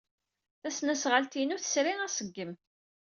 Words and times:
Tasnasɣalt-inu 0.61 1.57
tesri 1.61 1.93
aṣeggem. 2.05 2.51